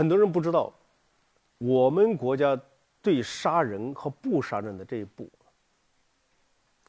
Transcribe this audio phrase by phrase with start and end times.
[0.00, 0.72] 很多人不知道，
[1.58, 2.58] 我们国家
[3.02, 5.28] 对杀人和不杀人的这一步，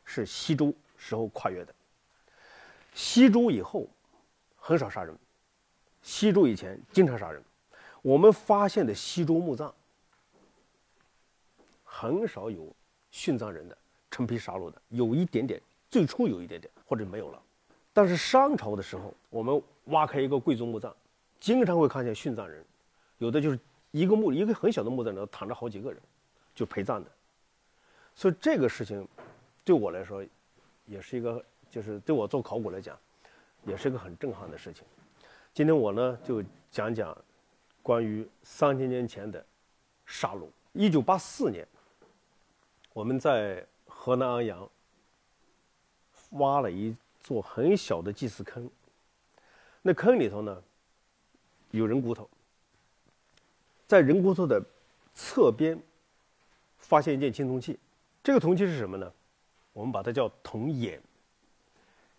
[0.06, 1.76] 是西周时候跨越的。
[2.94, 3.86] 西周以后
[4.56, 5.14] 很少杀人，
[6.02, 7.44] 西周以前经常杀人。
[8.02, 9.76] 我们发现的西周墓葬
[11.84, 12.74] 很少有
[13.12, 13.78] 殉葬人的、
[14.10, 17.44] 成批杀戮的，有一点点，最初有一点点，或者没有了。
[17.92, 20.96] 但是商朝的时候，我们挖开一个贵族墓葬，
[21.42, 22.64] 经常会看见殉葬人，
[23.22, 23.58] 有的就是
[23.92, 26.02] 一个墓，一个很小的墓在里头躺着好几个人，
[26.54, 27.10] 就陪葬的。
[28.14, 29.08] 所以这个事情
[29.64, 30.22] 对我来说，
[30.86, 31.42] 也是一个。
[31.72, 33.00] 就是对我做考古来讲，
[33.64, 34.84] 也是一个很震撼的事情。
[35.54, 37.18] 今天我呢就讲讲
[37.82, 39.42] 关于三千年前的
[40.06, 40.50] 杀戮。
[40.74, 41.66] 一九八四年，
[42.92, 44.70] 我们在河南安阳
[46.32, 48.70] 挖了一座很小的祭祀坑，
[49.82, 50.62] 那坑里头呢
[51.70, 52.30] 有人骨头，
[53.92, 54.64] 在人骨头的
[55.14, 55.78] 侧边
[56.78, 57.78] 发现一件青铜器，
[58.24, 59.12] 这个铜器是什么呢？
[59.74, 60.98] 我们把它叫铜眼。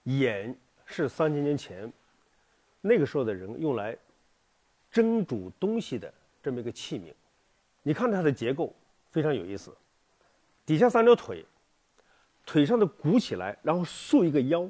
[0.03, 1.91] 眼是三千年前
[2.83, 3.97] 那个时候的人用来
[4.91, 6.13] 蒸煮东西的
[6.43, 7.11] 这么一个器皿。
[7.83, 8.71] 你看它的结构
[9.11, 9.75] 非常有意思，
[10.67, 11.43] 底下三条腿，
[12.45, 14.69] 腿上的鼓起来，然后竖一个腰，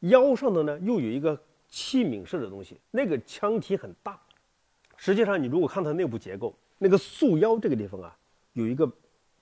[0.00, 4.20] 腰上的呢又有一个器皿式的东西，那个腔体很大。
[4.96, 8.16] 实际上，你如果看它内部结构，那个束腰这个地方啊，
[8.54, 8.90] 有一个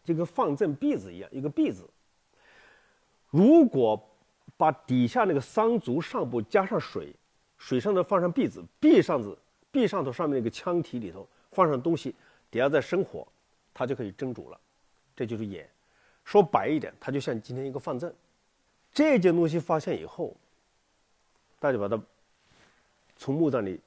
[0.04, 1.88] 这个放正篦子一样，一个篦子。
[3.30, 4.00] 如果
[4.56, 7.14] 把底下那个桑足上部加上水，
[7.58, 9.36] 水上头放上篦子，篦上子
[9.72, 12.14] 篦上头上面那个腔体里头放上东西，
[12.50, 13.26] 底下再生火，
[13.72, 14.60] 它就可以蒸煮了。
[15.16, 15.68] 这就是眼。
[16.24, 18.12] 说白一点，它就像今天一个放正。
[18.92, 20.36] 这件东西发现以后，
[21.58, 22.00] 大家把它
[23.16, 23.80] 从墓葬里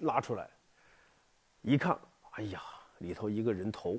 [0.00, 0.48] 拉出来，
[1.62, 1.98] 一看，
[2.32, 2.62] 哎呀，
[2.98, 3.98] 里头一个人头，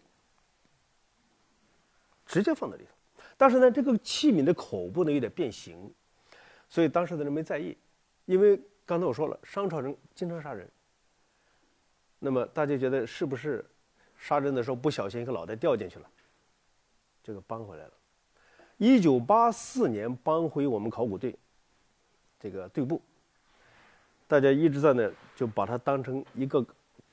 [2.25, 2.91] 直接放在里头。
[3.37, 5.93] 但是呢，这个器皿的口部呢有点变形，
[6.69, 7.77] 所以当时的人没在意，
[8.25, 10.69] 因为刚才我说了，商朝人经常杀人。
[12.19, 13.65] 那么大家觉得是不是
[14.17, 16.09] 杀人的时候不小心一个脑袋掉进去了？
[17.23, 17.93] 这个搬回来了。
[18.77, 21.37] 一九八四年搬回我们考古队
[22.39, 23.01] 这个队部，
[24.29, 26.65] 大家一直在那就把它当成一个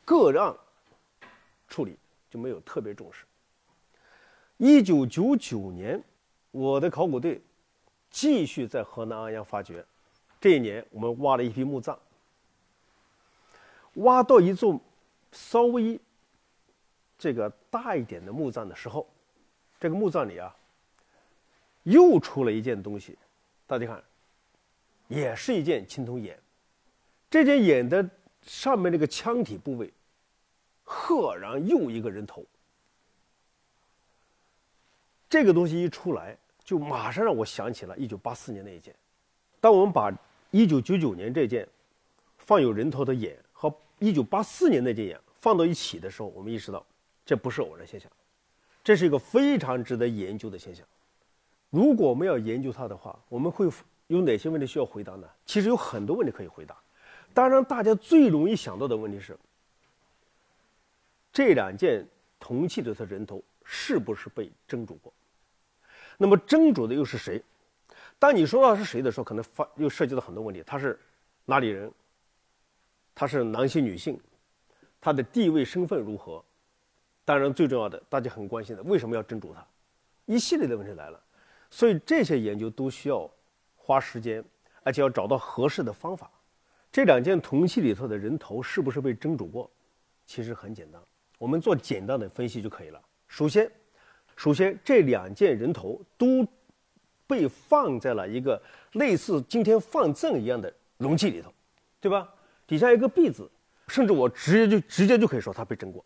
[0.04, 0.54] 个案
[1.66, 1.96] 处理，
[2.30, 3.24] 就没有特别重视。
[4.58, 6.00] 一九九九年。
[6.52, 7.38] 我的考古队
[8.08, 9.84] 继续在河南安阳发掘。
[10.40, 11.98] 这一年，我们挖了一批墓葬，
[13.96, 14.80] 挖到一座
[15.32, 16.00] 稍微
[17.18, 19.06] 这个大一点的墓葬的时候，
[19.78, 20.56] 这个墓葬里啊，
[21.82, 23.18] 又出了一件东西。
[23.66, 24.02] 大家看，
[25.08, 26.38] 也是一件青铜眼。
[27.44, 28.08] 这件眼的
[28.42, 29.92] 上面那个腔体部位，
[30.84, 32.44] 赫然又一个人头。
[35.28, 36.36] 这个东西一出来。
[36.66, 38.92] 就马上让我想起了1984年那一件。
[39.60, 40.12] 当我们把
[40.50, 41.64] 1999年这件
[42.38, 46.84] 放有人头的眼和1984年那件眼放到一起的时候，我们意识到
[47.24, 48.10] 这不是偶然现象，
[48.82, 50.84] 这是一个非常值得研究的现象。
[51.70, 53.70] 如果我们要研究它的话，我们会
[54.08, 55.28] 有哪些问题需要回答呢？
[55.44, 56.76] 其实有很多问题可以回答。
[57.36, 59.38] 当然，大家最容易想到的问题是：
[61.30, 62.02] 这两件
[62.40, 65.12] 铜器里的人头是不是被蒸煮过？
[66.16, 67.42] 那么蒸煮的又是谁？
[68.18, 70.62] 当你说到是谁的时候，可能发又涉及到很多问题。
[70.66, 70.98] 他是
[71.44, 71.92] 哪里人？
[73.14, 74.18] 他是男性女性？
[74.98, 76.42] 他的地位身份如何？
[77.26, 79.62] 当然，最重要的，大家很关心的，为什么要蒸煮它？
[80.24, 81.20] 一系列的问题来了。
[81.70, 83.30] 所以这些研究都需要
[83.76, 84.42] 花时间，
[84.82, 86.30] 而且要找到合适的方法。
[86.96, 89.70] 这两件铜器里头的人头是不是被蒸煮过？
[90.24, 90.98] 其实很简单，
[91.36, 92.98] 我们做简单的分析就可以了。
[93.28, 93.70] 首先。
[94.34, 96.46] 首先，这两件人头都
[97.26, 98.58] 被放在了一个
[98.92, 101.52] 类似今天放赠一样的容器里头，
[102.00, 102.26] 对吧？
[102.66, 103.46] 底下一个篦子，
[103.88, 106.02] 甚至我直接就直接就可以说它被蒸过。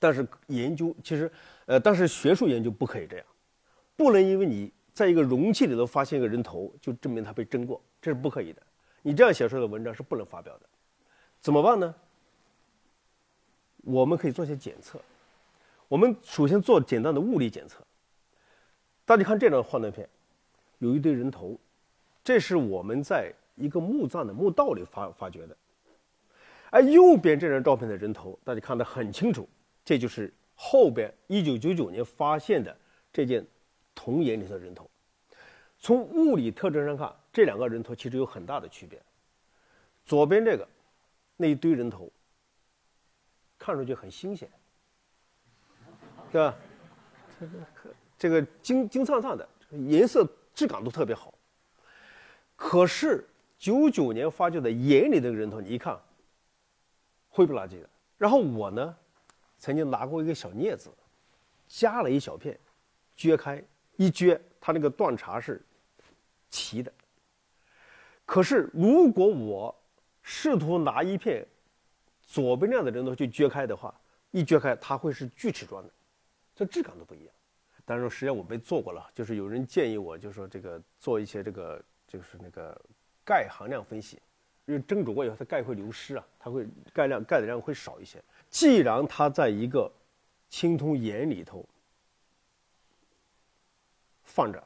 [0.00, 1.30] 但是研究其实，
[1.66, 3.26] 呃，但是学术研究不可以这样，
[3.94, 8.60] 不能因为你在一个容器里头发现一个人头就证明它被蒸过，这是不可以的。
[9.06, 10.66] 你这样写出来的文章是不能发表的。
[11.40, 11.94] 怎么办呢？
[13.84, 15.00] 我们可以做些检测。
[15.86, 17.84] 我们首先做简单的物理检测。
[19.04, 20.08] 大家看这张幻灯片，
[20.78, 21.56] 有一堆人头，
[22.24, 25.56] 这是我们在一个墓葬的墓道里发发掘的。
[26.70, 29.48] 而右边这张照片的人头，大家看得很清楚，
[29.84, 32.76] 这就是后边1999年发现的
[33.12, 33.46] 这件
[33.94, 34.90] 铜眼里的人头。
[35.78, 38.98] 从物理特征上看，这两个人头其实有很大的区别。
[40.06, 40.66] 左边这个
[41.36, 42.10] 那一堆人头，
[43.58, 44.50] 看上去很新鲜，
[46.32, 46.56] 对吧？
[47.38, 47.66] 这个
[48.16, 51.34] 这个金金灿灿的，颜色质感都特别好。
[52.56, 53.28] 可是
[53.58, 56.00] 九九年发掘的眼里这个人头，你一看
[57.28, 57.90] 灰不拉几的。
[58.16, 58.96] 然后我呢，
[59.58, 60.88] 曾经拿过一个小镊子，
[61.68, 62.58] 夹了一小片，
[63.14, 63.62] 撅开
[63.96, 65.62] 一撅，它那个断茬是
[66.48, 66.90] 齐的。
[68.26, 69.74] 可是如果我
[70.22, 71.46] 试图拿一片
[72.20, 73.98] 左边那样的人头去撅开的话，
[74.32, 75.90] 一撅开它会是锯齿状的，
[76.54, 77.32] 这质感都不一样。
[77.84, 82.76] 但是实际上我没做过了，就是有人建议我，就说这个做一些这个就是那个
[83.24, 84.20] 钙含量分析，
[84.64, 88.20] 因为蒸煮过以后它钙会流失啊，它会钙量钙的量会少一些。
[88.50, 89.88] 既然它在一个
[90.48, 91.64] 青铜眼里头
[94.24, 94.60] 放着，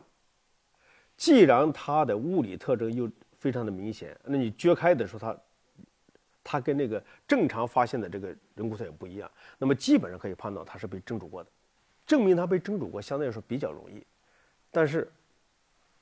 [1.19, 3.07] 既然它的物理特征又
[3.41, 5.37] 非常的明显，那你撅开的时候它
[6.45, 11.51] 它跟那个正常发现的这个人骨头也不一样，那么基本上可以判断它是被蒸煮过的。
[12.07, 14.05] 证明它被蒸煮过，相对来说比较容易，
[14.71, 15.11] 但是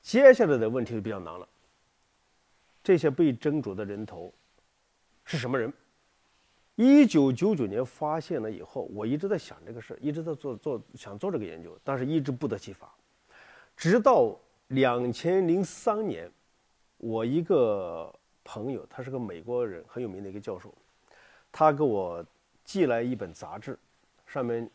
[0.01, 1.47] 接下来的问题就比较难了。
[2.83, 4.33] 这些被蒸煮的人头
[5.23, 5.71] 是什么人？
[6.75, 12.93] 一九九九年发现了以后，我一直在想这个事一直在做做想做这个研究，但是一直不得其法。
[13.75, 14.35] 直到
[14.69, 16.31] 两千零三年，
[16.99, 18.13] 我一个
[18.43, 20.73] 朋友，他是个美国人，很有名的一个教授，
[21.51, 22.23] 他给我
[22.63, 23.77] 寄来一本杂志，
[24.27, 24.69] 上面。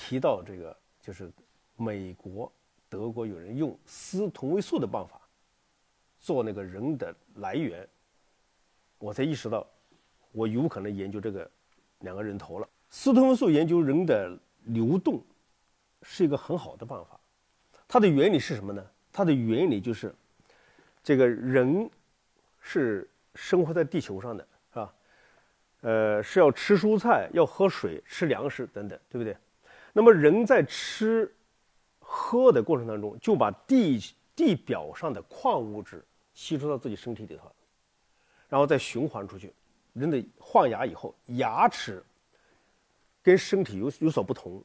[0.00, 1.28] 提到这个，就是
[1.76, 2.50] 美国、
[2.88, 5.20] 德国有人用铯同位素的办法
[6.20, 7.86] 做那个人的来源，
[8.98, 9.66] 我才意识到
[10.30, 11.50] 我有可能研究这个
[11.98, 12.68] 两个人头了。
[12.92, 15.20] 铯同位素研究人的流动
[16.02, 17.18] 是一个很好的办法。
[17.88, 18.86] 它的原理是什么呢？
[19.12, 20.14] 它的原理就是
[21.08, 21.88] 这个人
[22.60, 24.94] 是生活在地球上的，是吧？
[25.80, 29.34] 呃，是要吃蔬菜、要喝水、吃粮食等等，对不对？
[29.94, 31.34] 那么人在吃、
[31.98, 33.98] 喝的过程当中，就把地
[34.36, 37.50] 地表上的矿物质吸收到自己身体里头，
[38.50, 39.50] 然后再循环出去。
[39.94, 42.04] 人的换牙以后，牙齿
[43.22, 44.62] 跟身体有有所不同，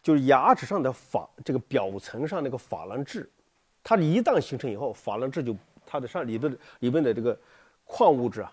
[0.00, 3.28] 就是牙齿上的珐这个表层上那个珐琅质，
[3.82, 5.56] 它一旦形成以后，珐琅质就
[5.92, 7.38] 它的上里边里边的这个
[7.84, 8.52] 矿物质啊，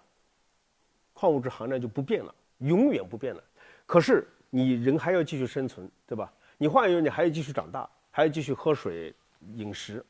[1.13, 3.41] 矿物质含量就不变了，永远不变了。
[3.85, 4.27] 可是。
[4.51, 6.33] 你人还要继续生存，对吧？
[6.57, 9.13] 你换言之，你还要继续长大，还要继续喝水、
[9.53, 10.03] 饮食。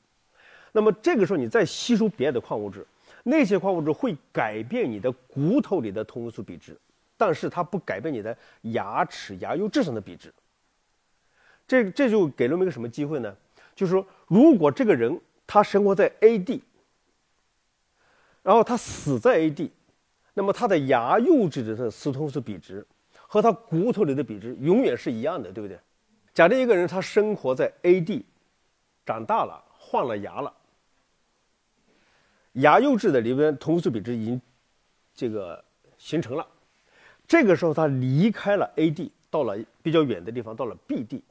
[0.72, 2.88] 那么这个时候，你再吸收别的矿物质，
[3.22, 6.78] 那些矿物质会改变你的骨头里的同位素比值，
[7.18, 10.34] 但是它不改变你的牙齿牙釉质上的比值。
[11.68, 13.36] 这这就给了我们一个什么机会呢？
[13.76, 16.64] 就是说，如果这个人他生活在 A 地，
[18.50, 19.72] 然后他死在 A 地，
[20.34, 22.84] 那么他的牙釉质的铯同位素比值。
[23.28, 25.80] 和他骨头里的比值永远是一样的，对不对？
[26.34, 28.26] 假定一个人他生活在 A 地，
[29.06, 30.52] 长大了换了牙了，
[32.54, 34.42] 牙釉质的里边同位素比值已经
[35.14, 35.64] 这个
[36.00, 36.44] 形成了，
[37.28, 41.24] 这个时候他离开了 A 地，到了比较远的地方，到了 B 地，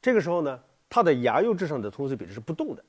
[0.00, 2.84] 这个时候呢，他的牙釉质上的同位素比值是不动的，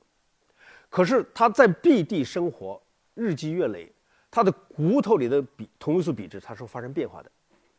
[0.88, 2.80] 可是他在 B 地生活
[3.16, 3.90] 日积月累，
[4.30, 7.30] 他的骨头里的比同位素比值它是发生变化的。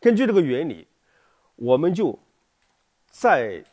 [0.02, 0.86] 根据这个原理，
[1.56, 2.18] 我们就
[3.10, 3.64] 在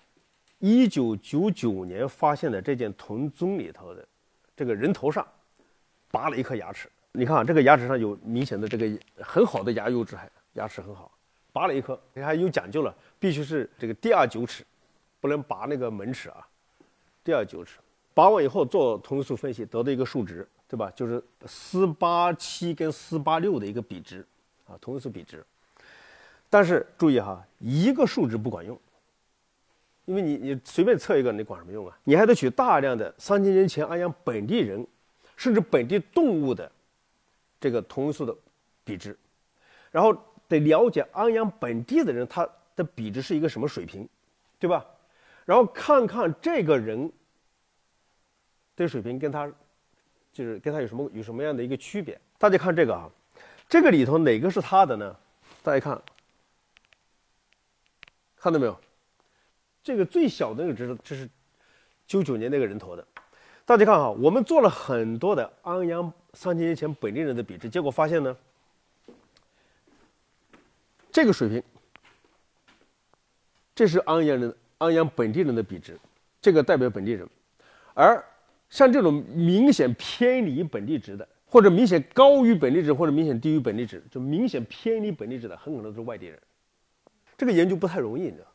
[0.58, 4.06] 一九九九年发现的这件铜钟里头的
[4.54, 5.26] 这个人头上
[6.10, 6.88] 拔了一颗牙齿。
[7.12, 11.10] 你看啊，这个牙齿上有明显的这个很好的牙釉质，还牙齿很好。
[11.52, 14.64] 拔了一颗，你看有讲究了，必须是这个第二九齿，
[15.20, 16.46] 不能拔那个门齿啊。
[17.22, 17.78] 第二九齿
[18.12, 20.90] 拔完以后做同位素分析，得到一个数值，对吧？
[20.96, 24.26] 就是四八七跟四八六的一个比值
[24.66, 25.44] 啊，同位素比值。
[26.50, 28.78] 但是注意哈，一个数值不管用，
[30.04, 31.96] 因为你你随便测一个，你管什么用啊？
[32.04, 34.86] 你还得取大量的三千年前安阳本地人，
[35.36, 36.70] 甚至本地动物的
[37.60, 38.34] 这个同位素的
[38.84, 39.16] 比值，
[39.90, 40.16] 然后
[40.48, 44.08] 得了解安阳本地的人他的比值是一个什么水平，
[44.58, 44.84] 对吧？
[45.44, 47.12] 然后看看这个人
[48.76, 49.50] 的水平跟他
[50.34, 52.20] 就是跟他有什么有什么样的一个区别？
[52.36, 53.08] 大家看这个啊，
[53.68, 55.16] 这个里头哪个是他的呢？
[55.62, 56.02] 大家看。
[58.36, 58.78] 看到没有？
[59.82, 61.26] 这个最小的那个值，这是
[62.06, 63.06] 九九年那个人头的。
[63.64, 68.36] 大家看哈，我们做了很多的安阳三千年前本地人的比值，结果发现呢，
[71.10, 71.62] 这个水平，
[73.74, 75.98] 这是安阳人、安阳本地人的比值，
[76.42, 77.26] 这个代表本地人。
[77.94, 78.22] 而
[78.74, 86.36] 像这种明显偏离本地值的，或者明显高于本地值，或者明显低于本地值，就明显偏离本地值的，很可能都是外地人。
[87.38, 88.46] 这个研究不太容易，你知道？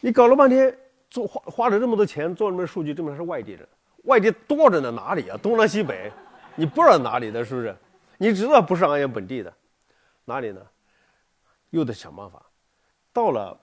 [0.00, 0.74] 你搞了半天，
[1.10, 3.68] 做花花了这么多钱做那么数据，证明他是外地人。
[4.04, 5.36] 外地多着呢，哪里啊？
[5.42, 6.10] 东南西北，
[6.56, 7.76] 你不知道哪里的，是不是？
[8.16, 9.52] 你知道不是安阳本地的，
[10.24, 10.62] 哪里呢？
[11.68, 12.42] 又得想办法。
[13.12, 13.54] 到了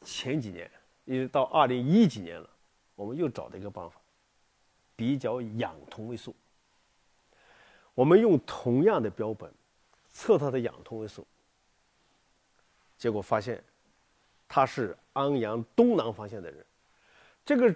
[0.00, 0.68] 前几年，
[1.04, 2.50] 一直到二零一几年了，
[2.96, 4.01] 我们又找到一个办法，
[4.96, 6.34] 比较氧同位素。
[7.94, 9.52] 我们用同样的标本
[10.10, 11.26] 测它的氧同位素，
[12.96, 13.62] 结果发现
[14.48, 16.64] 他是安阳东南方向的人。
[17.44, 17.74] 这个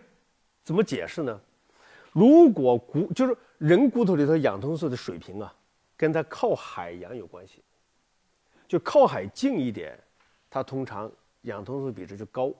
[0.64, 1.40] 怎么解释呢？
[2.12, 5.54] 如果骨就是人骨头里头氧同位素的水平啊，
[5.96, 7.62] 跟它靠海洋有关系，
[8.66, 9.98] 就靠海近一点，
[10.48, 12.52] 它通常氧同位素比值就高；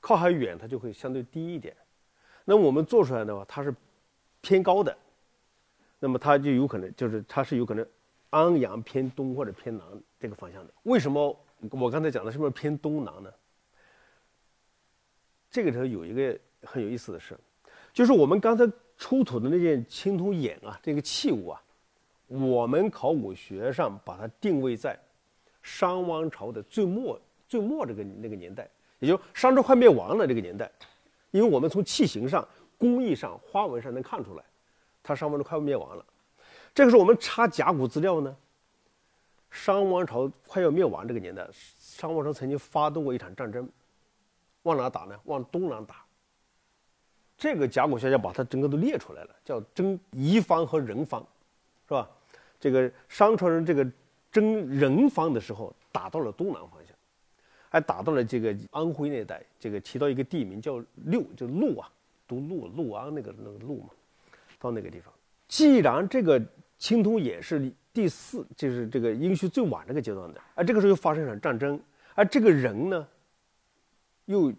[0.00, 1.76] 靠海远，它就会相对低一点。
[2.46, 3.74] 那我们做出来的话，它是
[4.40, 4.96] 偏高的。
[5.98, 7.86] 那么它就有可能，就是它是有可能
[8.30, 9.84] 安阳偏东或者偏南
[10.20, 10.72] 这个方向的。
[10.84, 11.36] 为什么
[11.70, 13.30] 我刚才讲的是不是偏东南呢？
[15.50, 17.36] 这个时候有一个很有意思的事，
[17.92, 21.62] 就是我们刚才出土的那件青铜眼啊，这个器物啊，
[22.26, 24.98] 我们考古学上把它定位在
[25.62, 30.70] 商王朝的最末最末这个那个年代，也就商周快灭亡了这个年代，
[31.36, 32.46] 因为我们从器形上、
[32.78, 34.42] 工艺上、花纹上能看出来。
[35.02, 36.04] 它商王朝快要灭亡了，
[36.74, 38.34] 这个时候我们查甲骨资料呢。
[39.50, 41.46] 商王朝快要灭亡这个年代，
[41.78, 43.68] 商王朝曾经发动过一场战争，
[44.62, 45.18] 往哪打呢？
[45.24, 45.96] 往东南打。
[47.38, 51.20] 这个甲骨学家把它整个都列出来了，叫征夷方和人方，
[51.86, 52.10] 是吧？
[52.58, 53.86] 这个商朝人这个
[54.32, 56.95] 征人方的时候，打到了东南方向，
[57.70, 61.90] 还打到了这个安徽那带，这个提到一个地名叫六，就陆啊，
[62.26, 63.88] 读陆陆安那个那个陆嘛。
[64.58, 65.12] 到那个地方，
[65.48, 66.42] 既然这个
[66.78, 71.78] 青铜也是第四，就是这个殷墟最晚这个阶段的，而这个时候又发生一场战争，
[72.14, 73.06] 而这个人呢，
[74.24, 74.50] 又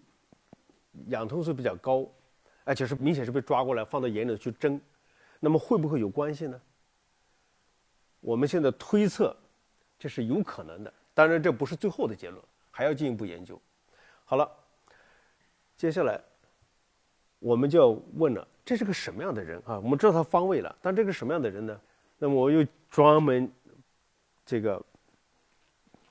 [1.08, 2.08] 氧同位素比较高，
[2.62, 4.80] 而且是明显是被抓过来放到眼里去蒸，
[5.40, 6.58] 那么会不会有关系呢？
[8.20, 9.36] 我们现在推测，
[9.98, 12.40] 这是有可能的，当然这不是最后的结论，
[12.78, 13.60] 还要进一步研究。
[14.24, 14.48] 好了，
[15.76, 16.22] 接下来
[17.40, 18.46] 我们就要问了。
[18.64, 19.80] 这是个什么样的人啊？
[19.80, 21.80] 我们知道他方位了，但这个什么样的人呢？
[22.18, 23.50] 那么我又专门
[24.46, 24.80] 这个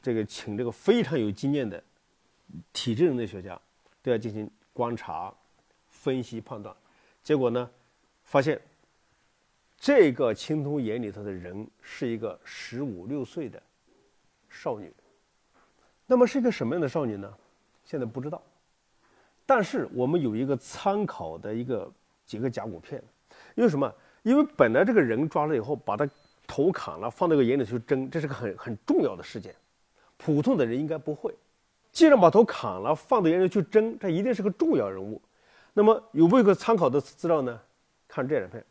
[0.01, 1.81] 这个请这个非常有经验的
[2.73, 3.57] 体质人类学家
[4.01, 5.33] 对他进行观察、
[5.87, 6.75] 分析、判断。
[7.23, 7.71] 结果呢，
[8.25, 8.61] 发现
[9.79, 13.63] 这个青铜眼里头的人是一个十五六岁的
[14.49, 14.93] 少女。
[16.07, 17.31] 那么是一个什么样的少女呢？
[17.85, 18.41] 现在不知道。
[19.45, 21.87] 但是我们有一个参考的一个。
[22.27, 23.01] 几个甲骨片，
[23.55, 23.89] 因为什么？
[24.21, 26.05] 因为本来这个人抓了以后，把他
[26.45, 29.55] 头砍了，放到个眼里去蒸，这是个很很重要的事件。
[30.17, 31.33] 普通的人应该不会。
[31.93, 35.21] 既然把头砍了，放到眼里去蒸，这一定是个重要人物。
[35.71, 37.57] 那么有没有个参考的资料呢？
[38.09, 38.65] 看这两片，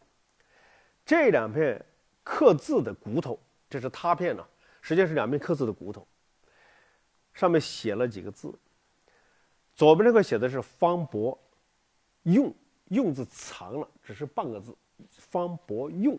[1.06, 1.82] 这两片
[2.22, 3.40] 刻字的骨头，
[3.70, 4.44] 这是拓片呢，
[4.82, 6.06] 实际上是两片刻字的骨头，
[7.36, 8.52] 上面写了几个字。
[9.76, 11.38] 左边这块写的是方伯
[12.24, 12.52] 用。
[12.90, 14.72] 用字藏了，只是半个字，
[15.10, 16.16] 方伯用。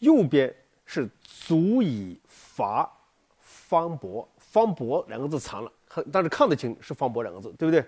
[0.00, 0.52] 右边
[0.84, 2.90] 是足以伐
[3.38, 7.86] 方伯，方伯两个字藏了，看但是看得清是方伯两个字，对不对？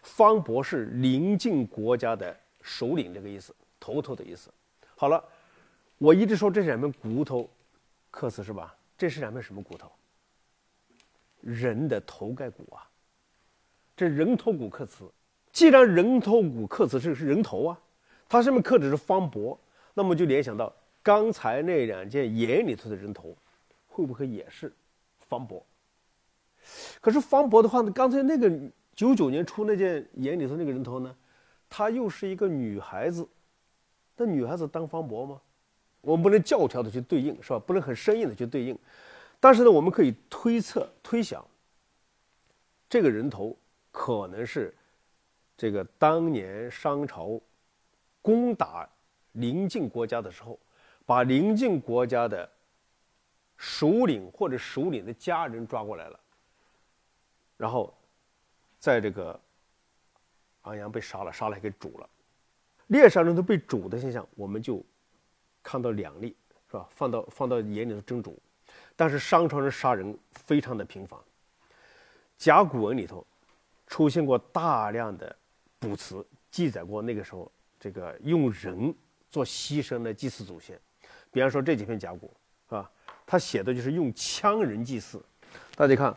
[0.00, 4.50] 方伯是邻近国家的首领，这个意思，头头的意思。
[4.96, 5.22] 好了，
[5.98, 7.50] 我一直说这是两片骨头
[8.10, 8.74] 刻字是吧？
[8.96, 9.92] 这是两片什么骨头？
[11.42, 12.88] 人的头盖骨啊，
[13.94, 15.04] 这人头骨刻字。
[15.52, 17.78] 既然人头骨刻字是是人头啊，
[18.26, 19.58] 它上面刻的是方伯，
[19.92, 20.72] 那么就联想到
[21.02, 23.36] 刚才那两件眼里头的人头，
[23.86, 24.72] 会不会也是
[25.18, 25.62] 方伯？
[27.00, 28.50] 可是方伯的话呢，刚才那个
[28.94, 31.14] 九九年出那件眼里头那个人头呢，
[31.68, 33.28] 她又是一个女孩子，
[34.16, 35.40] 那女孩子当方伯吗？
[36.00, 37.58] 我们不能教条的去对应，是吧？
[37.58, 38.76] 不能很生硬的去对应，
[39.42, 41.44] 但是呢，我们可以推测推想，
[42.88, 43.58] 这个人头
[43.90, 44.72] 可能是。
[45.54, 47.40] 这个当年商朝
[48.20, 48.88] 攻打
[49.32, 50.58] 邻近国家的时候，
[51.06, 52.50] 把邻近国家的
[53.56, 56.18] 首领或者首领的家人抓过来了，
[57.56, 57.94] 然后
[58.80, 59.38] 在这个
[60.62, 62.10] 安阳被杀了，杀了给煮了。
[62.88, 64.84] 猎杀人头被煮的现象，我们就
[65.62, 66.34] 看到两例，
[66.68, 66.88] 是吧？
[66.90, 68.36] 放到放到眼里头蒸煮，
[68.96, 71.18] 但是商朝人杀人非常的频繁，
[72.38, 73.26] 甲骨文里头
[73.86, 75.36] 出现过大量的。
[75.78, 78.94] 卜辞记载过那个时候，这个用人
[79.28, 80.78] 做牺牲来祭祀祖先，
[81.32, 82.32] 比方说这几片甲骨，
[82.68, 82.88] 啊？
[83.26, 85.20] 他写的就是用羌人祭祀。
[85.74, 86.14] 大家看，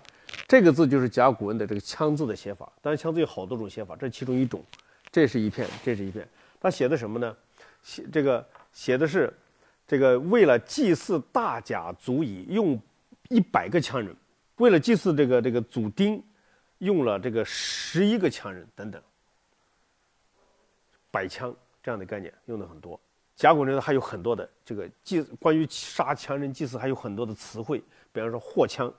[0.47, 2.71] 这个字就是甲骨文的这个羌字的写法。
[2.79, 4.63] 当然，羌字有好多种写法，这其中一种。
[5.11, 6.29] 这是一片，这是一片。
[6.61, 7.35] 他写的什么呢？
[7.81, 9.33] 写这个写的是，
[9.87, 12.79] 这个为了祭祀大甲足矣，用
[13.29, 14.13] 一百个羌人；
[14.57, 16.23] 为了祭祀这个这个祖丁，
[16.79, 19.01] 用了这个十一个羌人等等。
[21.11, 22.99] 百羌这样的概念用的很多。
[23.35, 27.79] 甲骨文还有很多的这个祭关于杀羌人祭祀还有很多的词汇，
[28.11, 28.91] 比方说获羌，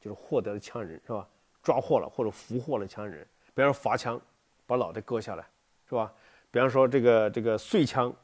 [0.00, 1.26] 就是获得的羌人是吧？
[1.62, 3.26] 抓获了或者俘获了羌人。
[3.54, 4.20] 比方说伐羌，
[4.66, 5.44] 把脑袋割下来。
[5.88, 6.12] 是吧？
[6.50, 8.14] 比方说这个这个碎枪，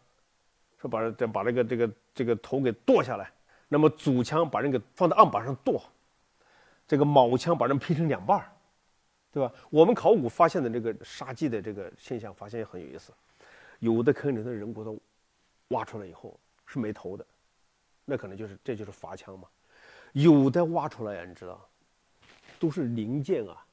[0.79, 3.31] 说把这把这个这个这个头给剁下来，
[3.69, 5.83] 那么主枪把人给放在案板上剁，
[6.87, 8.53] 这个卯枪把人劈成两半儿，
[9.33, 9.53] 对吧？
[9.71, 13.13] 我们考古发现的这个杀鸡的这个现象，发现也很有意思。
[13.81, 14.97] 有的坑里的人骨头
[15.69, 17.27] 挖出来以后是没头的，
[18.05, 19.49] 那可能就是这就是伐枪嘛。
[20.13, 21.69] 有的挖出来呀，你知道，
[22.61, 23.67] 都是零件啊，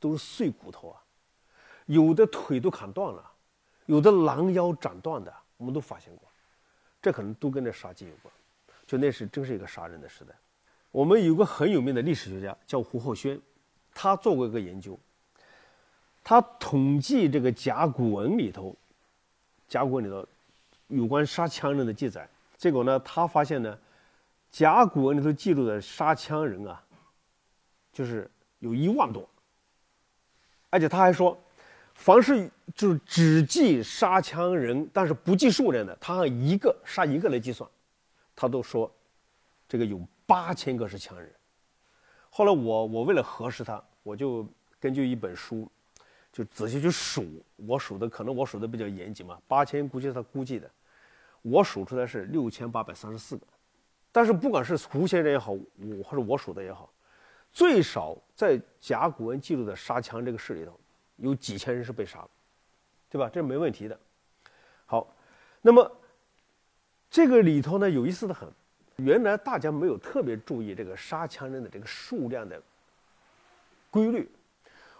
[0.00, 1.02] 都是碎骨头啊。
[1.84, 3.32] 有的腿都砍断了，
[3.86, 6.27] 有的狼腰斩断的，我们都发现过，
[7.00, 8.32] 这可能都跟这杀鸡有关。
[8.86, 10.34] 就那是真是一个杀人的时代。
[10.90, 13.38] 我们有个很有名的历史学家叫胡厚轩，
[13.92, 14.98] 他做过一个研究，
[16.24, 18.74] 他统计这个甲骨文里头，
[19.68, 20.26] 甲骨文里头
[20.86, 22.26] 有关杀羌人的记载，
[22.56, 23.78] 结果呢，他发现呢，
[24.50, 26.82] 甲骨文里头记录的杀羌人啊，
[27.92, 29.28] 就是有一万多，
[30.70, 31.38] 而且他还说。
[31.98, 37.68] 凡是就是只记杀羌人，但是不计数量的，他按一个杀一个来计算，
[38.36, 38.90] 他都说
[39.68, 41.28] 这个有八千个是羌人。
[42.30, 44.46] 后来我我为了核实他，我就
[44.78, 45.68] 根据一本书，
[46.32, 47.26] 就仔细去数，
[47.56, 50.70] 我数的可能我数的比较严谨嘛，八千估计是他估计的，
[51.42, 53.42] 我数出来是六千八百三十四个。
[54.12, 56.88] 但是不管是胡先生也好，我或者我数的也好，
[57.52, 60.78] 最少在甲骨文记录的杀羌这个事里头。
[61.18, 62.30] 有几千人是被杀了，
[63.08, 63.30] 对吧？
[63.32, 63.98] 这没问题的。
[64.86, 65.14] 好，
[65.60, 65.96] 那么
[67.10, 68.48] 这个里头呢，有意思的很。
[68.96, 72.60] 原来大家没有特别注意这个杀羌人的这个数量的
[73.92, 74.28] 规律。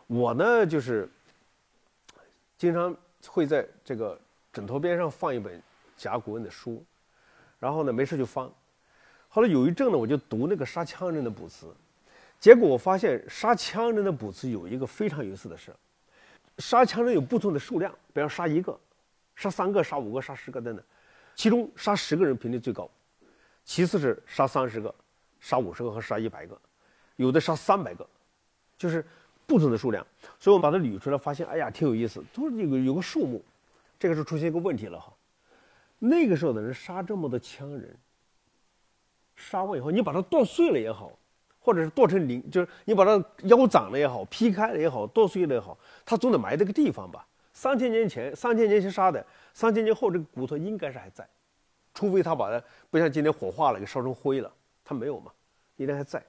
[0.07, 1.09] 我呢，就是
[2.57, 4.17] 经常会在这个
[4.53, 5.61] 枕头边上放一本
[5.97, 6.85] 甲骨文的书，
[7.59, 8.49] 然后呢，没事就翻。
[9.29, 11.67] 后来有一阵呢，我就读那个杀羌人的卜辞，
[12.39, 15.75] 结果我发现杀羌人的卜辞有一个非常有意思的事。
[16.59, 18.79] 杀羌人有不同的数量，比方杀一个、
[19.37, 20.85] 杀三个、杀五个、杀十个等等，
[21.35, 22.91] 其中杀十个人频率最高，
[23.65, 24.95] 其次是杀三十个、
[25.41, 26.61] 杀五十个和杀一百个，
[27.17, 28.07] 有的杀三百个，
[28.77, 29.05] 就是
[29.47, 30.07] 不同的数量。
[30.39, 33.45] 所以我们把它捋出来，发现哎呀，挺有意思，都是有个有个数目。
[33.99, 35.13] 这个时候出现一个问题了哈，
[35.99, 37.97] 那个时候的人杀这么多羌人，
[39.35, 41.18] 杀完以后你把它剁碎了也好。
[41.69, 47.27] 或者是剁成零，就是你把它腰斩了也好，劈开了也好，剁碎了也好，它总得埋这个地方吧？
[47.53, 51.29] 三千年前，三千年前杀的，三千年后这个骨头应该是还在，
[51.93, 54.51] 除非他把它不像今天火化了给烧成灰了，
[54.83, 55.31] 他没有嘛，
[55.77, 56.25] 应该还在。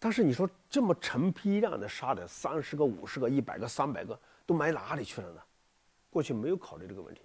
[0.00, 5.40] 但是你说这么成批量的杀的三十个、五十个、一百个、三百个都埋哪里去了呢？
[6.10, 7.20] 过去没有考虑这个问题。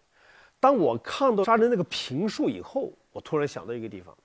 [0.59, 4.15] 当我看到杀的那个评述以后，我突然想到一个地方。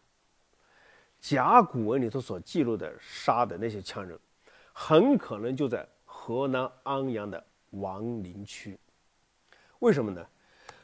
[1.20, 4.18] 甲骨文里头所记录的杀的那些羌人，
[4.72, 8.78] 很可能就在河南安阳的王陵区。
[9.80, 10.24] 为什么呢？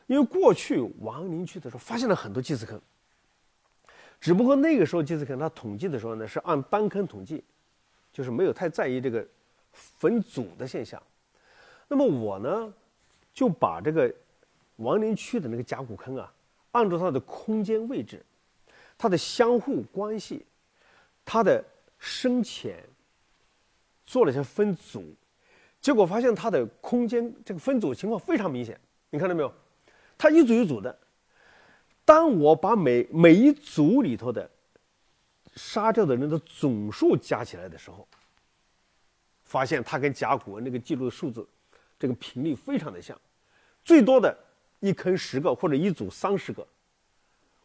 [0.07, 2.81] 因为过去王陵区的时候发现了很多祭祀坑，
[4.21, 7.43] 只不过那个时候祭祀坑他统计的时候呢是按单坑统计，
[8.13, 9.27] 就是没有太在意这个
[9.73, 11.03] 坟组的现象。
[11.89, 12.73] 那么我呢
[13.33, 14.13] 就把这个
[14.77, 16.31] 王陵区的那个甲骨坑啊，
[16.73, 18.23] 按照它的空间位置。
[18.97, 20.45] 它的相互关系，
[21.25, 21.65] 它的
[21.99, 22.83] 深浅，
[24.07, 25.15] 做了一些分组，
[25.81, 28.79] 结果发现它的空间这个分组情况非常明显。
[29.11, 29.53] 你看到没有？
[30.17, 30.99] 它一组一组的。
[32.05, 34.51] 当我把每每一组里头的
[35.57, 38.07] 杀掉的人的总数加起来的时候，
[39.45, 41.47] 发现它跟甲骨文那个记录的数字，
[41.99, 43.19] 这个频率非常的像。
[43.85, 44.37] 最多的
[44.81, 46.67] 一坑十个，或者一组三十个，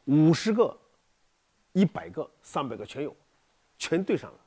[0.05, 0.77] 五十个。
[1.73, 3.15] 一百个、三百个全有，
[3.77, 4.37] 全对上了。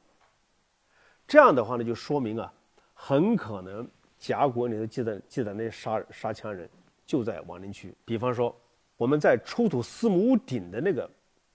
[1.26, 2.52] 这样的话呢，就说明啊，
[2.94, 6.68] 很可能甲骨文里头记载记载那些杀杀羌人
[7.06, 7.94] 就在王陵区。
[8.04, 8.54] 比方说，
[8.96, 11.08] 我们在出土司母鼎的那个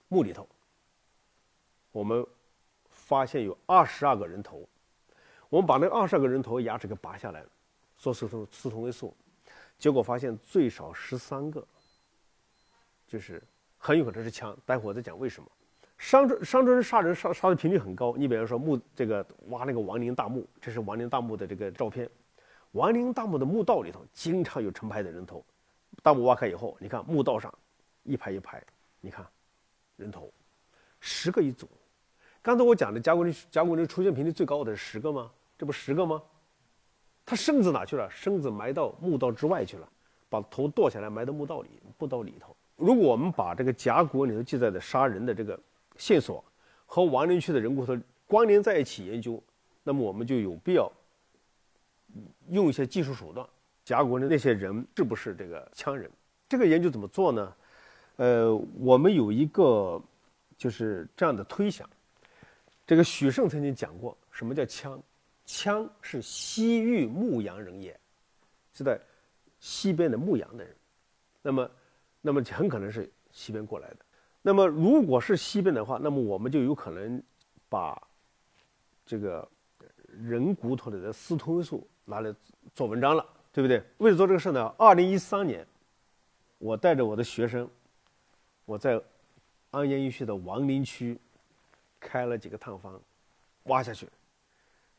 [0.08, 0.48] 墓里头，
[1.92, 2.26] 我们
[2.90, 4.66] 发现有二十二个人头。
[5.48, 7.44] 我们把那二十二个人头牙齿给拔下来，
[7.96, 9.14] 做四同四同位素，
[9.78, 11.66] 结果发现最少十三个，
[13.06, 13.42] 就是
[13.78, 14.56] 很有可能是枪。
[14.66, 15.50] 待会儿我再讲为什么。
[15.98, 18.14] 商周商周人杀人杀杀的频率很高。
[18.16, 22.08] 你比方说墓这个挖那个亡灵大墓，这是亡灵大墓的这个照片。
[22.72, 25.44] 亡灵大墓的墓道里头经常有成排的人头。
[26.02, 27.52] 大墓挖开以后，你看墓道上
[28.04, 28.62] 一排一排，
[29.00, 29.26] 你看
[29.96, 30.32] 人头，
[31.00, 31.68] 十个一组。
[32.40, 35.30] 刚才我讲的甲骨文甲骨文出现频率最高的是十个吗？
[35.58, 36.22] 这不十个吗？
[37.26, 38.08] 他身子哪去了？
[38.08, 39.88] 身子埋到墓道之外去了，
[40.28, 42.56] 把头剁下来埋到墓道里，墓道里头。
[42.76, 45.58] 如果我们把这个甲骨文里头记载的杀人的这个
[45.98, 46.42] 线索
[46.86, 47.94] 和亡灵区的人骨头
[48.26, 49.42] 关联在一起研究，
[49.82, 50.90] 那么我们就有必要
[52.48, 53.46] 用一些技术手段，
[53.84, 56.10] 甲骨文的那些人是不是这个羌人？
[56.48, 57.54] 这个研究怎么做呢？
[58.16, 60.00] 呃，我们有一个
[60.56, 61.88] 就是这样的推想，
[62.86, 64.98] 这个许慎曾经讲过，什么叫羌？
[65.46, 67.98] 羌是西域牧羊人也，
[68.74, 69.00] 是在
[69.60, 70.76] 西边的牧羊的人。
[71.40, 71.70] 那么，
[72.20, 73.96] 那么很可能是西边过来的。
[74.42, 77.22] 那么，如果是西边的话，那么我们就有可能
[77.68, 78.00] 把
[79.04, 79.46] 这个
[80.06, 82.34] 人骨头里的四同位素拿来
[82.74, 83.82] 做文章了，对不对？
[83.98, 85.66] 为了做这个事呢，二零一三年，
[86.58, 87.68] 我带着我的学生，
[88.64, 89.00] 我在
[89.70, 91.18] 安阳医区的王陵区
[92.00, 92.98] 开了几个探方，
[93.64, 94.08] 挖下去。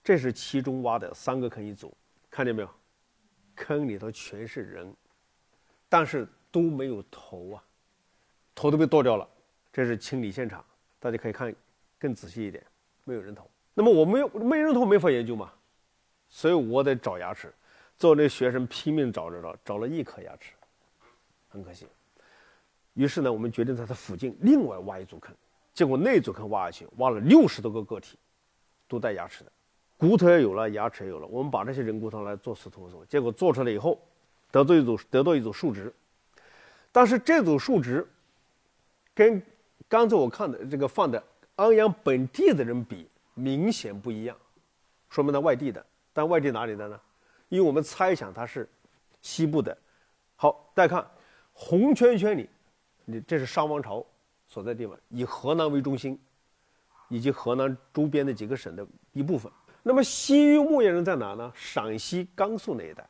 [0.04, 1.96] 这是其中挖的三个坑一组，
[2.30, 2.70] 看见没有？
[3.56, 4.96] 坑里头全是人，
[5.90, 7.64] 但是都没有头啊，
[8.60, 9.26] 头都被剁掉了。
[9.72, 10.62] 这是清理现场，
[11.00, 11.56] 大家可以看
[11.98, 12.62] 更仔细一点，
[13.06, 13.50] 没有人头。
[13.74, 15.50] 那么我没有没人头没法研究嘛，
[16.28, 17.54] 所以我得找牙齿。
[17.98, 20.52] 最后那学生拼命找着找，找了一颗牙齿，
[21.48, 21.88] 很可惜。
[22.96, 25.34] 于是呢，我们决定在它附近另外挖一组坑，
[25.74, 28.18] 结果那组坑挖下去，挖了六十多个个体，
[28.90, 29.52] 都带牙齿的。
[29.96, 31.28] 骨头也有了，牙齿也有了。
[31.28, 34.02] 我们把这些人骨头来做四同位素，结果做出来以后，
[34.52, 35.94] 得到一组得到一组数值，
[36.92, 38.06] 但是这组数值
[39.14, 39.42] 跟
[39.88, 41.22] 刚才我看的这个放的
[41.56, 44.36] 安阳本地的人比明显不一样，
[45.10, 45.86] 说明他外地的。
[46.12, 47.00] 但外地哪里的呢？
[47.50, 48.68] 因为我们猜想他是
[49.22, 49.78] 西部的。
[50.36, 51.12] 好，大家看
[51.54, 52.50] 红圈圈里，
[53.06, 54.06] 你这是商王朝
[54.48, 56.20] 所在地方，以河南为中心，
[57.08, 59.52] 以及河南周边的几个省的一部分。
[59.82, 61.52] 那么西域牧羊人在哪呢？
[61.56, 63.08] 陕西、甘肃那一带，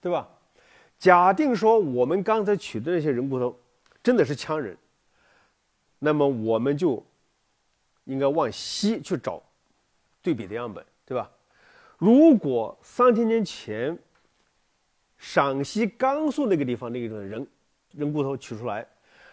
[0.00, 0.28] 对吧？
[0.98, 3.56] 假定说我们刚才取的那些人骨头
[4.02, 4.76] 真的是羌人，
[5.98, 7.04] 那么我们就
[8.04, 9.42] 应该往西去找
[10.22, 11.30] 对比的样本，对吧？
[11.96, 13.98] 如果三千年前
[15.16, 17.46] 陕西、甘肃那个地方那个人
[17.92, 18.86] 人骨头取出来，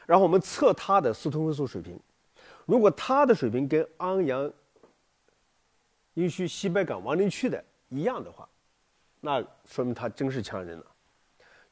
[0.05, 1.99] 然后我们测他的四同位素水平，
[2.65, 4.51] 如果他的水平跟安阳。
[6.17, 8.47] 殷墟西北港王陵区的一样的话，
[9.19, 10.85] 那说明他真是强人了。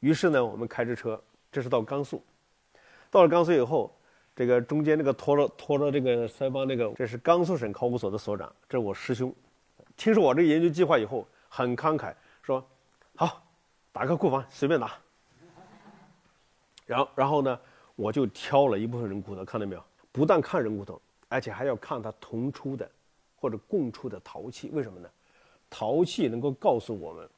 [0.00, 1.18] 于是呢，我们开着车，
[1.50, 2.22] 这是到甘肃。
[3.10, 3.90] 到了甘肃以后，
[4.34, 9.34] 这个中间那个拖着拖着这个腮帮那个，这是甘肃省考古所的所长，这是我师兄。
[9.96, 12.64] 听说我这个研究计划以后，很慷慨，说
[13.16, 13.42] ：“好，
[13.92, 14.92] 打开库房随便拿。”
[16.86, 17.60] 然后，然后呢，
[17.94, 19.84] 我就挑了一部分人骨头，看到没有？
[20.10, 22.90] 不但看人骨头，而且还要看它同出的。
[23.36, 25.10] 或者供出的陶器，为什么呢？
[25.68, 27.28] 陶器能够告诉我们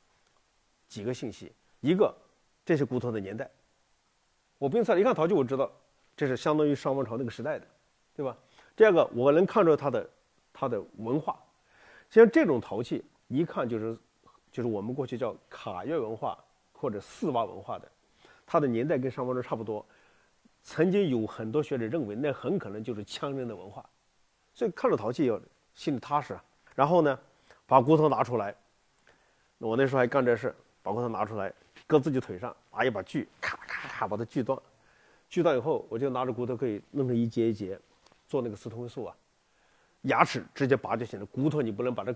[0.87, 2.15] 几个信息：一个，
[2.65, 3.51] 这是骨头的年代，
[4.57, 5.69] 我不用猜，一看陶器我知道，
[6.17, 7.67] 这是相当于商王朝那个时代的，
[8.15, 8.37] 对吧？
[8.75, 10.11] 第二个，我能看出它的
[10.53, 11.39] 它的文化，
[12.11, 13.97] 像这种陶器，一看就是
[14.51, 16.39] 就是我们过去叫卡约文化
[16.73, 17.89] 或者四洼文化的，
[18.47, 19.85] 它的年代跟商王朝差不多。
[20.63, 23.85] 曾经有很多学者认为，那很可能就是羌人的文化，
[24.55, 25.41] 所以看着陶器要。
[25.77, 26.35] 心里踏实，
[26.75, 27.19] 然后呢，
[27.67, 28.55] 把骨头拿出来。
[29.59, 31.53] 我那时候还干这事，把骨头拿出来，
[31.87, 34.59] 搁自己腿上，拿一把锯，咔咔咔把它锯断。
[35.29, 37.79] 锯断以后，我就拿着骨头可以弄成一节一节，
[38.29, 39.17] 做那个四通位素啊。
[40.03, 42.15] 牙齿直接拔就行了，骨头你不能把这，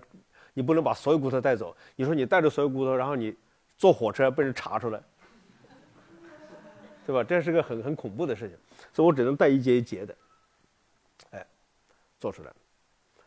[0.53, 1.75] 你不能把所有骨头带走。
[1.95, 3.35] 你说你带着所有骨头，然后你
[3.77, 5.03] 坐火车被人查出来，
[7.05, 7.21] 对吧？
[7.23, 8.57] 这是个很很恐怖的事情，
[8.93, 10.15] 所以我只能带一节一节的，
[11.31, 11.45] 哎，
[12.17, 12.53] 做出来。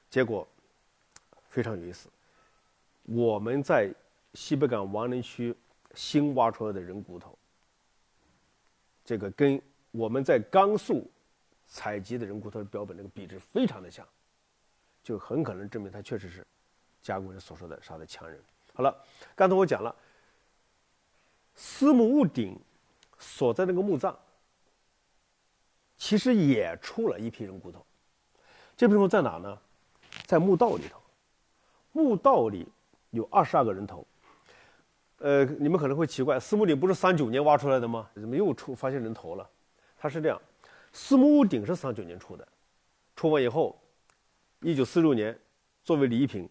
[0.08, 0.48] 结果
[1.48, 2.08] 非常有意思，
[3.02, 3.92] 我们在
[4.32, 5.54] 西北港王陵区
[5.94, 7.36] 新挖出来的人骨头，
[9.04, 9.60] 这个跟
[9.96, 11.08] 我们在甘肃
[11.68, 14.04] 采集的人骨头的标本那个比值非常的像，
[15.04, 16.44] 就很可能证明他确实是
[17.00, 18.36] 甲骨文所说的杀的强人。
[18.72, 18.92] 好了，
[19.36, 19.94] 刚才我讲了，
[21.54, 22.58] 司母戊鼎
[23.20, 24.12] 所在那个墓葬，
[25.96, 27.86] 其实也出了一批人骨头，
[28.76, 29.56] 这批人骨头在哪呢？
[30.26, 31.00] 在墓道里头，
[31.92, 32.66] 墓道里
[33.10, 34.04] 有二十二个人头。
[35.18, 38.10] 呃，你们可能会奇怪，司墓鼎不是三九年挖出来的吗？
[38.14, 39.48] 怎么又出发现人头了？
[40.04, 40.38] 它是这样，
[40.92, 42.46] 四母戊鼎是三九年出的，
[43.16, 43.80] 出完以后，
[44.60, 45.34] 一九四六年
[45.82, 46.46] 作为礼品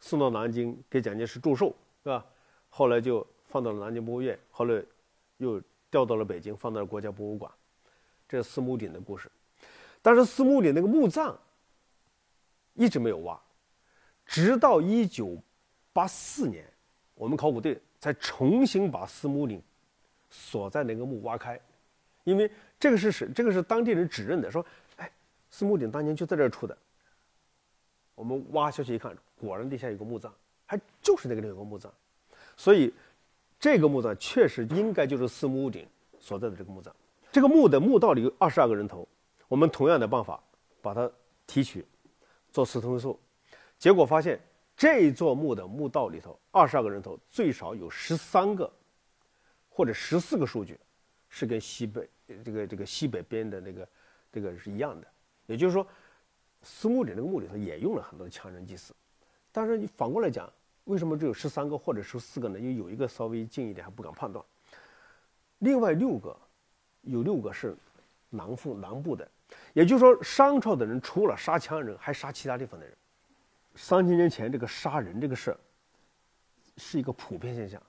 [0.00, 2.22] 送到南京给蒋介石祝寿，是吧？
[2.68, 4.84] 后来就放到了南京博物院，后来
[5.38, 5.58] 又
[5.90, 7.50] 调到了北京，放到了国家博物馆。
[8.28, 9.32] 这是四母鼎的故事。
[10.02, 11.34] 但是四母鼎那个墓葬
[12.74, 13.40] 一直没有挖，
[14.26, 15.42] 直到一九
[15.94, 16.70] 八四年，
[17.14, 19.62] 我们考古队才重新把四母鼎
[20.28, 21.58] 所在那个墓挖开，
[22.24, 24.64] 因为这个是是这个是当地人指认的，说，
[24.96, 25.10] 哎，
[25.50, 26.76] 司母鼎当年就在这儿出的。
[28.14, 30.30] 我们挖下去一看，果然地下有个墓葬，
[30.66, 31.90] 还就是那个地方有个墓葬，
[32.56, 32.92] 所以
[33.58, 35.86] 这个墓葬确实应该就是司母鼎
[36.18, 36.94] 所在的这个墓葬。
[37.32, 39.06] 这个墓的墓道里有二十二个人头。
[39.48, 40.40] 我们同样的办法
[40.80, 41.10] 把它
[41.44, 41.84] 提取，
[42.52, 43.18] 做四同位素，
[43.78, 44.40] 结果发现
[44.76, 48.70] 这座墓的墓道里头二十二个人头最少有十三个
[49.68, 50.78] 或者十四个数据
[51.30, 52.06] 是跟西北
[52.44, 53.88] 这个这个西北边的那个
[54.30, 55.06] 这个是一样的，
[55.46, 55.86] 也就是说，
[56.62, 58.94] 苏墓里那个墓里头也用了很多羌人祭祀，
[59.50, 60.52] 但是你反过来讲，
[60.84, 62.58] 为什么只有十三个或者十四个呢？
[62.58, 64.44] 因为有一个稍微近一点还不敢判断，
[65.60, 66.36] 另外六个
[67.02, 67.74] 有六个是
[68.28, 69.26] 南附南部的。
[69.72, 72.96] 也就是说，商朝的人除了杀羌人，还杀其他地方的人。
[73.74, 75.56] 三千年前，这个杀人这个事
[76.76, 77.82] 是一个普遍现象，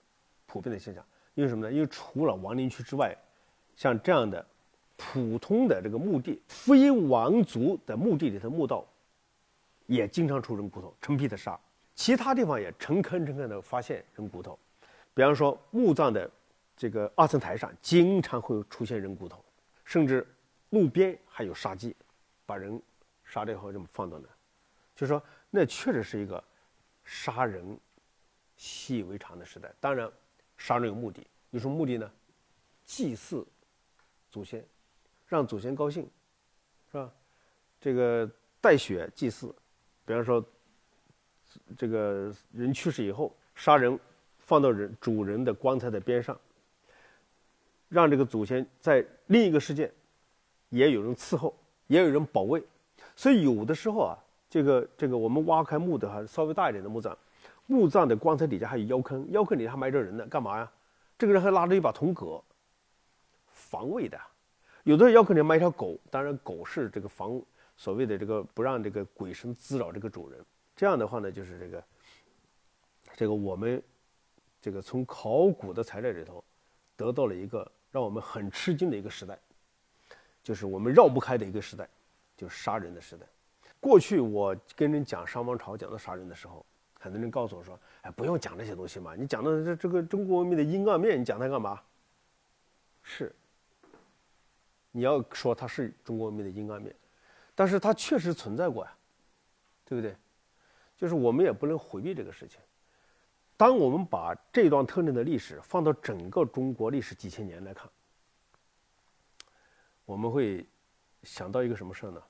[0.47, 1.05] 普遍的现象。
[1.35, 1.71] 因为什么呢？
[1.71, 3.15] 因为除了王陵区之外，
[3.75, 4.45] 像这样的
[4.97, 8.85] 普通的这个墓地，非王族的墓地里的墓道，
[9.87, 11.59] 也经常出人骨头，成批的杀。
[11.95, 14.57] 其他地方也成坑成坑的发现人骨头，
[15.13, 16.29] 比方说墓葬的
[16.75, 19.43] 这个二层台上，经常会出现人骨头，
[19.85, 20.27] 甚至。
[20.71, 21.93] 路边还有杀鸡，
[22.45, 22.81] 把人
[23.25, 24.25] 杀掉以后这么放到那，
[24.95, 26.41] 就说那确实是一个
[27.03, 27.77] 杀人
[28.55, 29.69] 习以为常的时代。
[29.81, 30.09] 当然，
[30.57, 32.09] 杀人有目的，有什么目的呢？
[32.85, 33.45] 祭祀
[34.31, 34.65] 祖先，
[35.27, 36.09] 让祖先高兴，
[36.91, 37.11] 是吧？
[37.79, 39.53] 这个带血祭祀，
[40.05, 40.43] 比方说
[41.77, 43.99] 这个人去世以后，杀人
[44.39, 46.39] 放到人主人的棺材的边上，
[47.89, 49.91] 让这个祖先在另一个世界。
[50.69, 51.53] 也有人伺候，
[51.87, 52.63] 也有人保卫，
[53.13, 54.17] 所以有的时候啊，
[54.49, 57.13] 这个这个我们挖开墓的哈，稍微大一点的墓葬，
[57.67, 60.71] 墓葬的棺材底下还有腰坑，腰坑里还埋着人呢，干嘛呀？
[61.17, 62.41] 这个人还拉着一把铜戈，
[63.71, 64.19] 防卫的。
[64.83, 67.41] 有的要可能买一条狗，当然狗是这个防
[67.77, 70.43] 所谓的这个不让这个鬼神滋扰这个主人。
[70.75, 71.83] 这样的话呢，就是这个
[73.15, 73.81] 这个我们
[74.59, 76.43] 这个从考古的材料里头
[76.97, 79.39] 得到了一个让我们很吃惊的一个时代。
[80.43, 81.87] 就是我们绕不开的一个时代，
[82.35, 83.25] 就是杀人的时代。
[83.79, 86.65] 过去我跟人讲商王朝，讲到杀人的时候，
[86.99, 91.79] 很多人告诉我说：“哎，不用讲这些东西嘛，你讲的这这个中国文明的阴暗面，你讲它干嘛？”
[93.03, 93.35] 是，
[94.91, 96.95] 你要说它是中国文明的阴暗面，
[97.55, 98.93] 但是它确实存在过呀，
[99.85, 100.15] 对不对？
[100.97, 102.59] 就是我们也不能回避这个事情。
[103.57, 107.89] 当我们把这段特征的历史放到整个中国历史几千年来看。
[110.03, 110.67] 我们会
[111.23, 112.21] 想到一个什么事呢？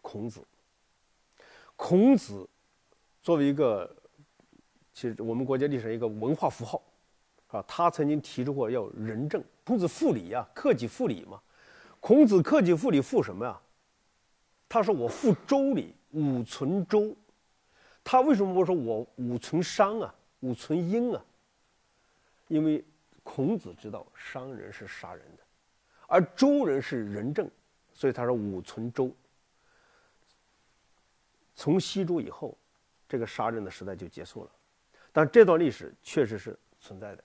[0.00, 0.46] 孔子。
[1.74, 2.48] 孔子
[3.22, 3.90] 作为一个，
[4.92, 6.80] 其实我们国家历史上一个文化符号，
[7.50, 9.42] 啊，他曾经提出过要仁政。
[9.64, 11.40] 孔子复礼呀，克己复礼嘛。
[12.00, 13.60] 孔子克己复礼复什么呀？
[14.68, 17.14] 他说我复周礼，吾存周。
[18.02, 21.22] 他为什么不说我吾存商啊，吾存殷啊？
[22.48, 22.84] 因为
[23.22, 25.42] 孔子知道商人是杀人的。
[26.06, 27.48] 而周人是仁政，
[27.92, 29.14] 所以他说五存周。
[31.54, 32.56] 从西周以后，
[33.08, 34.50] 这个杀人的时代就结束了，
[35.12, 37.24] 但这段历史确实是存在的。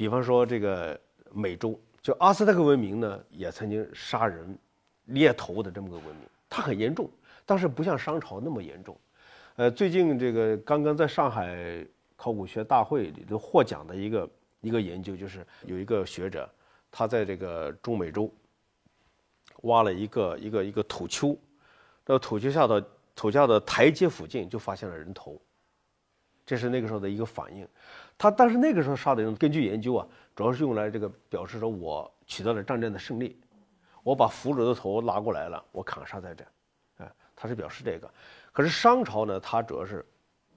[0.00, 0.98] 比方说这个
[1.30, 4.58] 美洲，就阿斯特克文明呢，也曾经杀人、
[5.04, 7.06] 猎头的这么个文明，它很严重，
[7.44, 8.98] 但是不像商朝那么严重。
[9.56, 11.86] 呃，最近这个刚刚在上海
[12.16, 14.30] 考古学大会里头获奖的一个
[14.62, 16.48] 一个研究，就是有一个学者，
[16.90, 18.32] 他在这个中美洲
[19.64, 21.36] 挖了一个一个一个土丘。
[22.06, 22.82] 到土丘下的
[23.14, 25.38] 土下的台阶附近就发现了人头，
[26.46, 27.68] 这是那个时候的一个反应。
[28.20, 30.06] 他但是那个时候杀的人，根据研究啊，
[30.36, 33.40] 主要是用来这个表示说我取得了战争的胜利，
[34.02, 36.44] 我把俘虏的头拿过来了，我砍杀在这，
[36.98, 38.12] 哎，他是表示这个。
[38.52, 40.04] 可是商朝呢，他主要是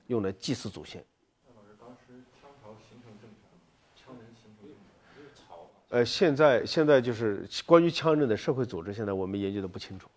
[0.08, 1.02] 用来祭祀祖先。
[1.47, 3.56] 那老师，当时羌朝形成政权吗？
[3.95, 5.65] 羌人形成政权，就是曹。
[5.88, 10.10] 呃，现在现在就是关于羌人的社会组织，现在我们研究的不清楚，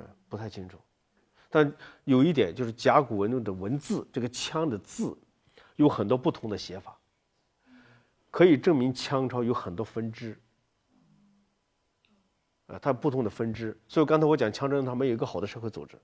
[0.00, 0.76] 嗯，不太清楚。
[1.48, 1.72] 但
[2.04, 5.16] 有一点就是甲骨文中的文字，这个“羌”的字
[5.78, 6.98] 有很多不同的写法，
[8.32, 10.36] 可以证明羌朝有很多分支。
[12.66, 15.96] 啊，它不同的分支，所以刚才我讲羌人他们有一个好的社会组织，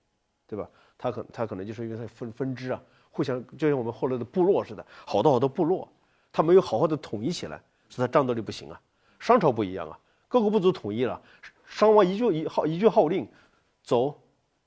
[0.46, 0.70] 对吧？
[0.96, 5.87] 他可他可能就是因为他分分支啊，互相就像我们后来的部落似的，好多好多部落，
[6.32, 8.80] 他没有好好的统一起来，所以他战斗力不行啊。
[9.18, 11.20] 商朝不一样啊，各个部族统一了，
[11.66, 13.28] 商王一句一号一句号令，
[13.82, 14.18] 走，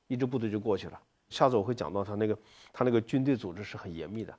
[0.07, 1.01] 一支部队就过去了。
[1.29, 2.37] 下次我会讲到他那个
[2.71, 4.37] 他那个军队组织是很严密的，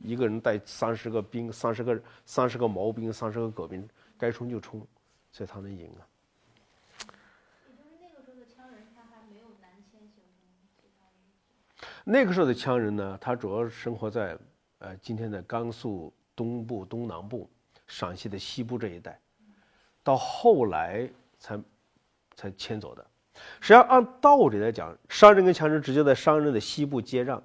[0.00, 4.86] 一个人带三十个兵，三十个三十个毛兵，三十个戈兵，该冲就冲，
[5.32, 6.06] 所以他能赢啊。
[12.10, 14.38] 那个时候的羌人呢，他主要生活在
[14.78, 17.50] 呃今天的甘肃东部、东南部、
[17.86, 19.20] 陕西的西部这一带，
[20.02, 21.06] 到后来
[21.38, 21.60] 才
[22.34, 23.06] 才迁走的。
[23.60, 27.42] 实际上，按道理来讲，商人跟羌人直接在商人的西部接壤，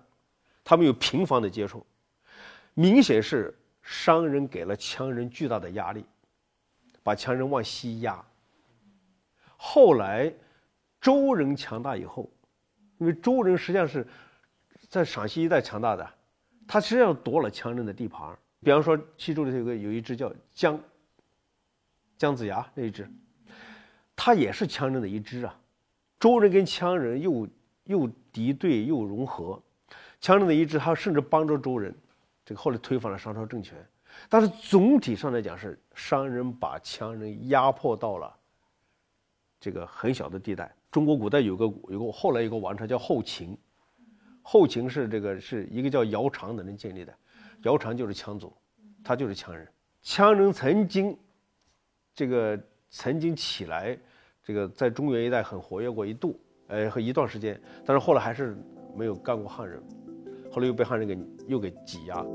[0.64, 1.86] 他们有频繁的接触，
[2.74, 6.06] 明显是商人给了羌人巨大的压力，
[7.02, 8.24] 把羌人往西压。
[9.58, 10.34] 后来
[11.00, 12.30] 周人强大以后，
[12.98, 14.06] 因为周人实际上是。
[14.90, 16.08] 在陕西一带强大的，
[16.68, 18.38] 他实际上夺了羌人的地盘。
[18.60, 20.80] 比方说，西周里头有个有一只叫姜
[22.16, 23.10] 姜子牙那一只，
[24.16, 25.60] 他也是羌人的一支啊。
[26.20, 27.48] 周人跟羌人又
[27.86, 29.60] 又敌对又融合，
[30.22, 31.92] 羌人的一支他甚至帮助周人，
[32.46, 33.78] 这个后来推翻了商朝政权。
[34.30, 38.36] 但是总体上来讲，是商人把羌人压迫到了
[39.60, 40.74] 这个很小的地带。
[40.92, 43.58] 中国古代有个有个后来有个王朝叫后秦。
[44.46, 47.16] 后秦是这个是一个叫姚苌的人建立的，
[47.62, 48.54] 姚苌就是羌族，
[49.02, 49.66] 他就是羌人。
[50.04, 51.18] 羌人曾经，
[52.14, 53.98] 这个曾经起来，
[54.44, 58.58] 这个在中原一带很活跃过一度，呃，和一段时间，但是后来还是
[58.94, 59.82] 没有干过汉人，
[60.52, 61.16] 后来又被汉人给
[61.48, 62.26] 又给挤压。